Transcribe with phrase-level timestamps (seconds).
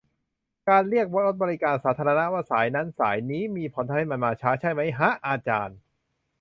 [0.69, 5.77] การเรียกรถบริการสาธารณะว่า 'สาย' นั้น 'สาย' นี้ มีผลทำให้มันมาช้า ใช่มั๊ยฮะอาจารย์?